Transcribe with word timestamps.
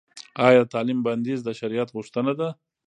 ایا 0.47 0.61
د 0.65 0.69
تعلیم 0.73 0.99
بندیز 1.05 1.39
د 1.43 1.49
شرعیت 1.59 1.89
غوښتنه 1.95 2.31
ده؟ 2.39 2.49